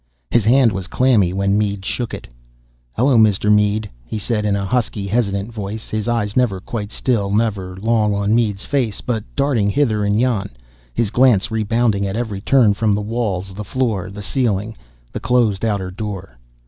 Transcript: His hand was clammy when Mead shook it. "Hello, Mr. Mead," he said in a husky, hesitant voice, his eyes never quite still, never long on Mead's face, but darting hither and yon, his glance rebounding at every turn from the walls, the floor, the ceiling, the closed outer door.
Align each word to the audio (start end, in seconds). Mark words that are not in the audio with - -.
His 0.31 0.43
hand 0.45 0.71
was 0.71 0.87
clammy 0.87 1.31
when 1.31 1.59
Mead 1.59 1.85
shook 1.85 2.11
it. 2.11 2.25
"Hello, 2.93 3.17
Mr. 3.19 3.53
Mead," 3.53 3.87
he 4.03 4.17
said 4.17 4.45
in 4.45 4.55
a 4.55 4.65
husky, 4.65 5.05
hesitant 5.05 5.53
voice, 5.53 5.89
his 5.89 6.07
eyes 6.07 6.35
never 6.35 6.59
quite 6.59 6.91
still, 6.91 7.29
never 7.29 7.75
long 7.77 8.15
on 8.15 8.33
Mead's 8.33 8.65
face, 8.65 8.99
but 8.99 9.23
darting 9.35 9.69
hither 9.69 10.03
and 10.03 10.19
yon, 10.19 10.49
his 10.91 11.11
glance 11.11 11.51
rebounding 11.51 12.07
at 12.07 12.17
every 12.17 12.41
turn 12.41 12.73
from 12.73 12.95
the 12.95 12.99
walls, 12.99 13.53
the 13.53 13.63
floor, 13.63 14.09
the 14.09 14.23
ceiling, 14.23 14.75
the 15.11 15.19
closed 15.19 15.63
outer 15.63 15.91
door. 15.91 16.35